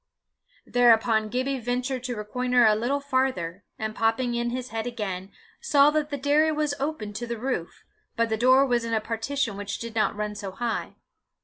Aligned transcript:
Thereupon 0.65 1.29
Gibbie 1.29 1.59
ventured 1.59 2.03
to 2.05 2.15
reconnoitre 2.15 2.65
a 2.65 2.73
little 2.75 2.99
farther, 3.01 3.63
and 3.77 3.93
popping 3.93 4.33
in 4.33 4.49
his 4.49 4.69
head 4.69 4.87
again, 4.87 5.31
saw 5.61 5.91
that 5.91 6.09
the 6.09 6.17
dairy 6.17 6.51
was 6.51 6.73
open 6.79 7.13
to 7.13 7.27
the 7.27 7.37
roof, 7.37 7.83
but 8.15 8.29
the 8.29 8.35
door 8.35 8.65
was 8.65 8.83
in 8.83 8.95
a 8.95 8.99
partition 8.99 9.57
which 9.57 9.77
did 9.77 9.93
not 9.93 10.15
run 10.15 10.33
so 10.33 10.53
high. 10.53 10.95